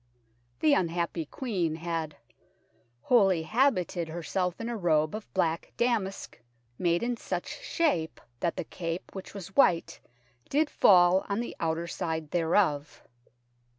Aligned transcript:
The 0.61 0.73
unhappy 0.73 1.27
Queen 1.27 1.75
had" 1.75 2.17
wholly 3.03 3.43
habited 3.43 4.07
herself 4.07 4.59
in 4.59 4.67
a 4.67 4.75
robe 4.75 5.13
of 5.13 5.31
black 5.35 5.73
damask, 5.77 6.39
made 6.79 7.03
in 7.03 7.15
such 7.17 7.59
shape 7.61 8.19
that 8.39 8.55
the 8.57 8.63
cape, 8.63 9.13
which 9.13 9.35
was 9.35 9.55
white, 9.55 9.99
did 10.49 10.71
fall 10.71 11.23
on 11.29 11.39
the 11.39 11.55
outer 11.59 11.85
side 11.85 12.31
thereof." 12.31 13.03